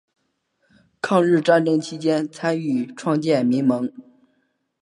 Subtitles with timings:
[0.99, 3.87] 抗日战争期间参与创建民盟。